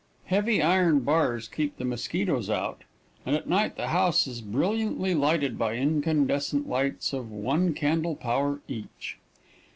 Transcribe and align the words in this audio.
Heavy 0.25 0.63
iron 0.63 1.01
bars 1.01 1.47
keep 1.47 1.77
the 1.77 1.85
mosquitoes 1.85 2.49
out, 2.49 2.85
and 3.23 3.35
at 3.35 3.47
night 3.47 3.75
the 3.77 3.89
house 3.89 4.25
is 4.25 4.41
brilliantly 4.41 5.13
lighted 5.13 5.59
by 5.59 5.75
incandescent 5.75 6.67
lights 6.67 7.13
of 7.13 7.29
one 7.31 7.75
candle 7.75 8.15
power 8.15 8.61
each. 8.67 9.19